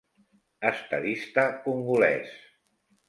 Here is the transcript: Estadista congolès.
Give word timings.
Estadista 0.69 1.43
congolès. 1.67 2.33